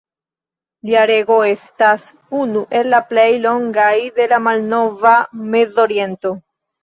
[0.89, 2.07] Lia rego estas
[2.45, 5.13] unu el la plej longaj de la malnova
[5.57, 6.33] Mezoriento.